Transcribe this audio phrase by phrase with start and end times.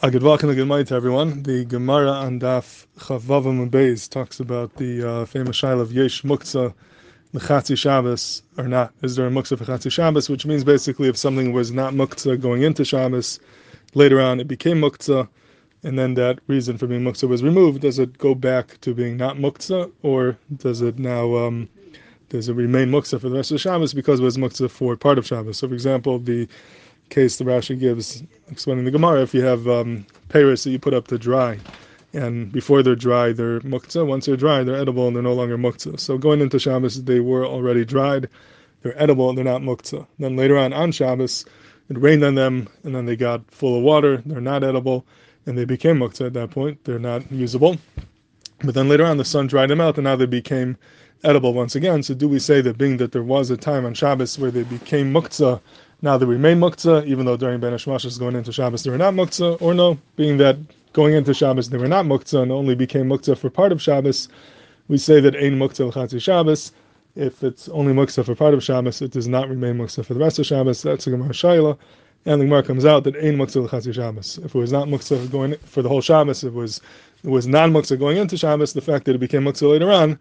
[0.00, 1.42] A good welcome and good night to everyone.
[1.42, 6.72] The Gemara on Daf Chavavim Beis talks about the uh, famous shaila of Yesh Muktzah
[7.34, 8.92] Lechatzi Shabbos or not.
[9.02, 10.28] Is there a Muktzah for Chatzi Shabbos?
[10.28, 13.40] Which means basically if something was not Muktzah going into Shabbos,
[13.94, 15.28] later on it became Muktzah,
[15.82, 17.80] and then that reason for being Muktzah was removed.
[17.80, 21.68] Does it go back to being not Muktzah, or does it now um,
[22.28, 25.18] does it remain Muktzah for the rest of Shabbos because it was Muktzah for part
[25.18, 25.58] of Shabbos?
[25.58, 26.46] So, for example, the
[27.08, 31.08] case the Rashi gives, explaining the Gemara, if you have um, that you put up
[31.08, 31.58] to dry,
[32.12, 34.06] and before they're dry, they're muktzah.
[34.06, 36.00] Once they're dry, they're edible and they're no longer muktzah.
[36.00, 38.28] So going into Shabbos, they were already dried,
[38.82, 40.06] they're edible and they're not muktzah.
[40.18, 41.44] Then later on, on Shabbos,
[41.88, 45.06] it rained on them, and then they got full of water, they're not edible,
[45.46, 47.76] and they became muktzah at that point, they're not usable.
[48.64, 50.76] But then later on, the sun dried them out, and now they became
[51.24, 52.02] edible once again.
[52.02, 54.64] So do we say that being that there was a time on Shabbos where they
[54.64, 55.60] became muktzah,
[56.00, 59.14] now they remain muktzah, even though during Ben is going into Shabbos they were not
[59.14, 60.56] muktzah, or no, being that
[60.92, 64.28] going into Shabbos they were not muktzah and only became muktzah for part of Shabbos,
[64.86, 66.72] we say that ein muktzah l'chatzi Shabbos.
[67.16, 70.20] If it's only muktzah for part of Shabbos, it does not remain muktzah for the
[70.20, 70.82] rest of Shabbos.
[70.82, 71.76] That's a Gemara Shaila.
[72.26, 74.38] And the Gemara comes out that ein muktzah l'chatzi Shabbos.
[74.38, 76.80] If it was not muktzah going for the whole Shabbos, it was
[77.24, 78.72] it was non muktzah going into Shabbos.
[78.72, 80.16] The fact that it became muktzah later on,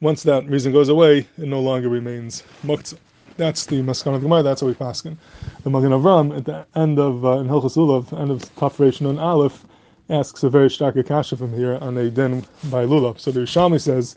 [0.00, 2.98] once that reason goes away, it no longer remains muktzah.
[3.36, 4.42] That's the Maskan of the Gemara.
[4.42, 5.16] That's how we paskin.
[5.62, 9.18] The Magen Avram at the end of uh, in Hilchas Lulav, end of Kafresh Nun
[9.18, 9.64] Aleph,
[10.10, 13.18] asks a very stark akasha from here on a din by Lulav.
[13.18, 14.16] So the Yerushalmi says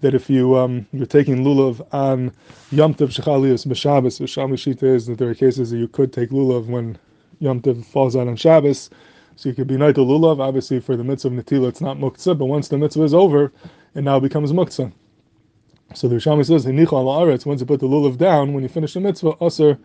[0.00, 2.32] that if you um, you're taking lulav on
[2.70, 6.12] Yom Tov Shechalius B'Shabbos, the Shami Shita is that there are cases that you could
[6.12, 6.98] take lulav when
[7.40, 8.90] Yom Tov falls out on Shabbos.
[9.36, 10.40] So you could be night to lulav.
[10.40, 13.52] Obviously, for the mitzvah of Natila, it's not muktzah, but once the mitzvah is over,
[13.94, 14.92] it now becomes muktzah.
[15.94, 18.94] So the Yerushalmi says, "Hinicha al Once you put the lulav down, when you finish
[18.94, 19.78] the mitzvah, aser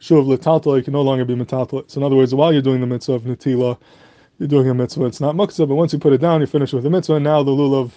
[0.00, 1.88] shuv letaltal, you can no longer be metaltal.
[1.90, 3.78] So in other words, while you're doing the mitzvah of natila,
[4.38, 5.06] you're doing a mitzvah.
[5.06, 7.14] It's not muktzah, but once you put it down, you finish with the mitzvah.
[7.14, 7.90] And now the lulav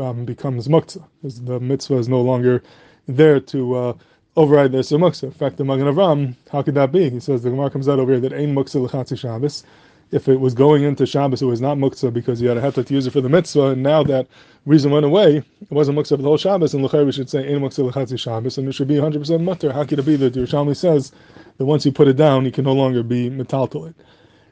[0.00, 2.62] um, becomes muktzah, because the mitzvah is no longer
[3.08, 3.92] there to uh,
[4.36, 5.24] override the muktzah.
[5.24, 7.10] In fact, the Magen Avram, how could that be?
[7.10, 9.64] He says the Gemara comes out over here that ain't muktzah lechatzi Shabbos
[10.12, 12.84] if it was going into Shabbos, it was not muktzah because you had a hefta
[12.84, 14.26] to use it for the mitzvah, and now that
[14.66, 17.40] reason went away, it wasn't muktzah for the whole Shabbos, and l'chayr we should say
[17.40, 19.72] ein muktzah l'chatzi Shabbos, and it should be 100% mutter.
[19.72, 21.12] How could it be that the Yerushalmi says
[21.58, 23.94] that once you put it down, you can no longer be metaltal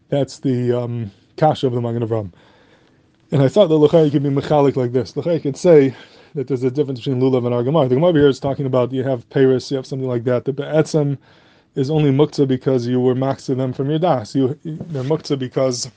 [0.09, 2.33] That's the um, kasha of the Magen Avram.
[3.33, 5.17] And I thought that l'chayr could be mechalik like this.
[5.17, 5.95] L'chayr could say
[6.35, 7.89] that there's a difference between lulav and argamar.
[7.89, 10.45] The Gemara here is talking about you have Paris, you have something like that.
[10.45, 11.19] The be'etzem
[11.79, 14.35] is only muktzah because you were maxing them from your das.
[14.35, 15.89] You, they're muktzah because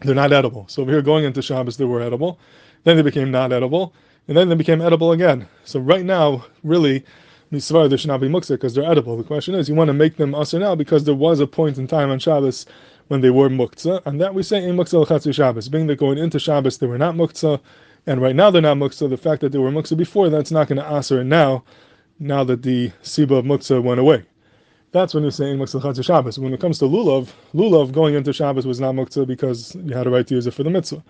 [0.00, 0.66] they're not edible.
[0.68, 2.38] So over here, going into Shabbos, they were edible.
[2.84, 3.94] Then they became not edible.
[4.28, 5.48] And then they became edible again.
[5.64, 7.02] So right now, really,
[7.50, 9.16] misvar, they should not be muktzah because they're edible.
[9.16, 11.78] The question is, you want to make them usher now because there was a point
[11.78, 12.66] in time on Shabbos
[13.08, 14.04] when they were muktzah.
[14.04, 15.70] And that we say in muktzah l'chatzi Shabbos.
[15.70, 17.58] Being that going into Shabbos, they were not muktzah.
[18.06, 19.08] And right now they're not muktzah.
[19.08, 21.64] The fact that they were muktzah before, that's not going to answer now,
[22.18, 24.26] now that the siba of muktzah went away.
[24.92, 26.38] That's when you're saying Muktzah Shabbos.
[26.38, 30.06] When it comes to Lulav, Lulav going into Shabbos was not Muktzah because you had
[30.06, 31.04] a right to use it for the mitzvah.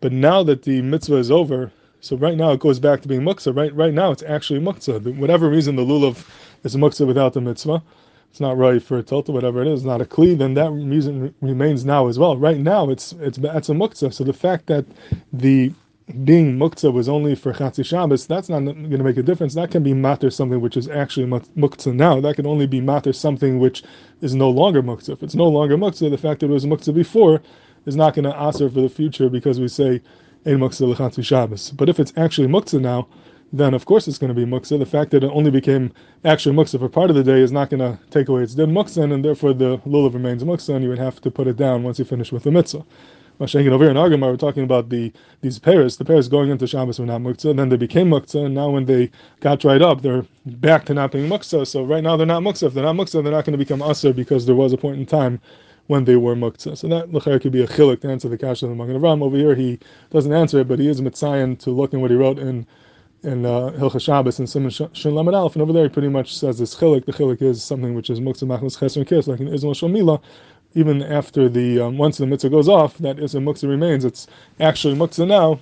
[0.00, 3.22] But now that the mitzvah is over, so right now it goes back to being
[3.22, 3.56] Muktzah.
[3.56, 5.16] Right, right now it's actually Muktzah.
[5.16, 6.28] Whatever reason the Lulav
[6.64, 7.82] is Muktzah without the mitzvah,
[8.34, 11.32] it's not right for a tilta, whatever it is, not a kli, then that reason
[11.40, 12.36] remains now as well.
[12.36, 14.12] Right now it's it's it's a muktzah.
[14.12, 14.84] So the fact that
[15.32, 15.72] the
[16.24, 19.54] being muktzah was only for Chatzi Shabbos, that's not going to make a difference.
[19.54, 22.20] That can be matter something which is actually muktzah now.
[22.20, 23.82] That can only be matter something which
[24.20, 25.14] is no longer muktzah.
[25.14, 27.40] If it's no longer muktzah, the fact that it was muktzah before
[27.86, 30.02] is not going to answer for the future because we say
[30.44, 31.70] ein muktzah lechatzi Shabbos.
[31.70, 33.08] But if it's actually muktzah now,
[33.50, 34.78] then of course it's going to be muktzah.
[34.78, 35.90] The fact that it only became
[36.26, 38.72] actually muktzah for part of the day is not going to take away its din
[38.72, 41.82] muktzah, and therefore the lulav remains muktzah, and you would have to put it down
[41.82, 42.84] once you finish with the mitzvah.
[43.40, 45.96] Mashenkin over in Argamar, we're talking about the these pairs.
[45.96, 48.84] The pairs going into Shabbos were not muktzah, then they became muktzah, and now when
[48.84, 51.66] they got dried up, they're back to not being muktzah.
[51.66, 52.68] So right now they're not muktzah.
[52.68, 54.98] If they're not muktzah, they're not going to become aser because there was a point
[54.98, 55.40] in time
[55.88, 56.76] when they were muktzah.
[56.76, 59.22] So that l'chayr could be a chilik to answer the kasha of the Magen Avram.
[59.22, 59.80] Over here, he
[60.10, 62.66] doesn't answer it, but he is mitzayin to look in what he wrote in
[63.24, 66.36] in uh, Hilchah Shabbos and Siman Shin Lamed Aleph, and over there he pretty much
[66.36, 67.04] says this chilik.
[67.06, 70.22] The chilik is something which is muktzah machnas ches and like in Israel Shalmila,
[70.74, 74.04] even after the um, once the mitzvah goes off, that is a muktzah remains.
[74.04, 74.26] It's
[74.60, 75.60] actually muktzah now,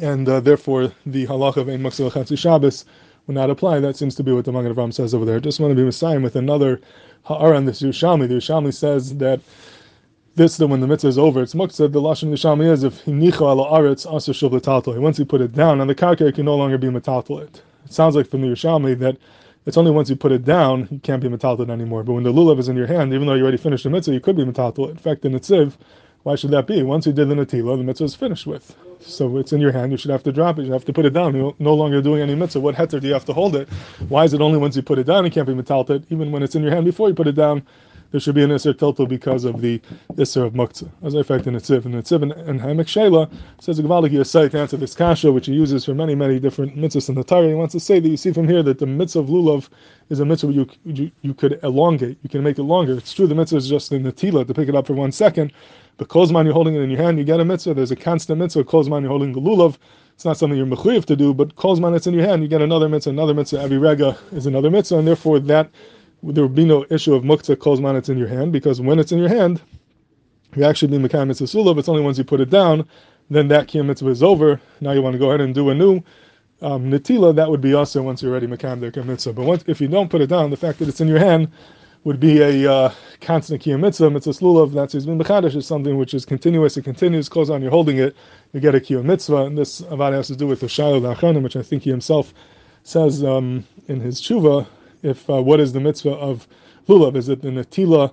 [0.00, 2.84] and uh, therefore the halacha of ein muktzah l'chatzi Shabbos
[3.26, 3.80] will not apply.
[3.80, 5.36] That seems to be what the Magen Avram says over there.
[5.36, 6.80] I Just want to be messiah with another
[7.24, 8.28] ha'ara on this Yerushalmi.
[8.28, 9.40] The Yerushalmi says that
[10.34, 11.90] this that when the mitzvah is over, it's muktzah.
[11.90, 15.80] The lashon Yerushalmi is if hinicha ala aretz aser shuv Once you put it down
[15.80, 17.42] on the karka, it can no longer be metaltal.
[17.42, 19.16] It sounds like from the Yerushalmi that
[19.66, 22.02] it's only once you put it down, you can't be metaltal anymore.
[22.02, 24.14] But when the lulav is in your hand, even though you already finished the mitzvah,
[24.14, 24.90] you could be metaltal.
[24.90, 25.74] In fact, in the Nitziv,
[26.22, 26.82] Why should that be?
[26.82, 28.76] Once you did the natila, the mitzvah is finished with.
[29.00, 29.90] So it's in your hand.
[29.90, 30.64] You should have to drop it.
[30.66, 31.34] You have to put it down.
[31.34, 32.60] You're no longer doing any mitzvah.
[32.60, 33.68] What heter do you have to hold it?
[34.08, 35.24] Why is it only once you put it down?
[35.24, 36.04] You can't be metalted.
[36.10, 37.62] Even when it's in your hand before you put it down,
[38.10, 39.80] there should be an Isser Tiltul because of the
[40.14, 40.90] Isser of Muktzah.
[41.02, 41.84] As I fact in Nitziv.
[41.84, 43.30] And Nitziv and Ha'amek She'alah
[43.60, 46.76] says a Gavaliki Yasai to answer this kasha, which he uses for many, many different
[46.76, 47.48] mitzvahs in the Torah.
[47.48, 49.68] He wants to say that you see from here that the mitzvah of Lulav
[50.08, 52.94] is a mitzvah you, you, you could elongate, you can make it longer.
[52.94, 55.12] It's true the mitzvah is just in the tila to pick it up for one
[55.12, 55.52] second,
[55.96, 57.74] but Kozman you're holding it in your hand, you get a mitzvah.
[57.74, 58.64] There's a constant mitzvah.
[58.64, 59.76] Kozman you're holding the Lulav.
[60.14, 62.60] It's not something you're mechuyev to do, but Kozman it's in your hand, you get
[62.60, 63.60] another mitzvah, another mitzvah.
[63.60, 65.70] Every rega is another mitzvah, and therefore that
[66.22, 69.12] there would be no issue of muktzah kozman it's in your hand because when it's
[69.12, 69.60] in your hand,
[70.54, 71.78] you actually be mekayim mitzvah sulav.
[71.78, 72.86] It's only once you put it down,
[73.30, 74.60] then that kiyam mitzvah is over.
[74.80, 76.02] Now you want to go ahead and do a new
[76.60, 77.34] um, netila.
[77.34, 79.32] That would be also once you're already mekayim the mitzvah.
[79.32, 81.48] But once, if you don't put it down, the fact that it's in your hand
[82.04, 84.10] would be a uh, constant kiyam mitzvah.
[84.10, 86.76] Mitzvah slulav that's his b'chadash is something which is continuous.
[86.76, 87.28] It continues.
[87.28, 87.62] Goes on.
[87.62, 88.16] You're holding it.
[88.52, 89.44] You get a kiyam mitzvah.
[89.44, 92.34] And this avad has to do with the achanim, which I think he himself
[92.82, 94.66] says um, in his tshuva
[95.02, 96.46] if uh, what is the mitzvah of
[96.88, 97.16] lulav?
[97.16, 98.12] Is it the natila?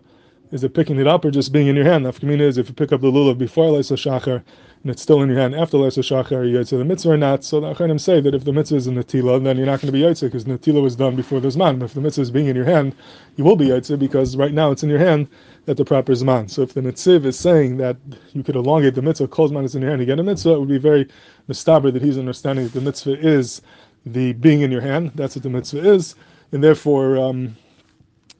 [0.51, 2.05] Is it picking it up or just being in your hand?
[2.05, 4.41] Nafkamina is if you pick up the lulav before Leisa Shachar
[4.83, 7.43] and it's still in your hand after Leisa Shachar, you to the mitzvah or not.
[7.43, 9.87] So the Achanim say that if the mitzvah is in natila, then you're not going
[9.87, 11.79] to be yaitze because natila was done before the zman.
[11.79, 12.95] But if the mitzvah is being in your hand,
[13.35, 15.27] you will be yaitze because right now it's in your hand
[15.67, 16.49] at the proper zman.
[16.49, 17.97] So if the mitzvah is saying that
[18.31, 20.53] you could elongate the mitzvah, kol zman is in your hand, you get a mitzvah,
[20.53, 21.09] it would be very
[21.49, 23.61] mistaber that he's understanding that the mitzvah is
[24.05, 25.11] the being in your hand.
[25.15, 26.15] That's what the mitzvah is
[26.51, 27.55] and therefore, um,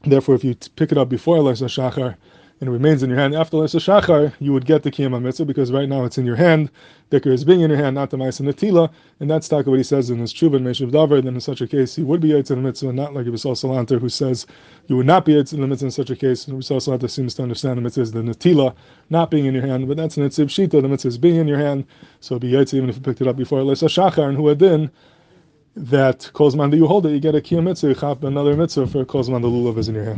[0.03, 2.15] therefore, if you pick it up before Elisa Shachar
[2.59, 5.45] and it remains in your hand after Elisa Shachar, you would get the Kiyam Mitzvah
[5.45, 6.71] because right now it's in your hand.
[7.11, 9.69] Dhikr is being in your hand, not the Ma'is and the Tila, and that's taka
[9.69, 11.23] what he says in his Chubin Meshiv Davar.
[11.23, 13.99] Then in such a case, he would be Yitzhak the Mitzvah, not like Yisrael Salanter,
[13.99, 14.47] who says
[14.87, 16.47] you would not be Yitzhak the Mitzvah in such a case.
[16.47, 18.75] And Yisrael Salanter seems to understand the Mitzvah is the Natila,
[19.09, 21.47] not being in your hand, but that's an Nitziv Shita, the Mitzvah is being in
[21.47, 21.85] your hand,
[22.21, 24.91] so be Yitzhak even if you picked it up before Elisa Shachar, and then
[25.77, 28.87] that kozman that you hold it, you get a kiyam mitzvah, you chap another mitzvah
[28.87, 30.15] for kozman the lulav is in your hand.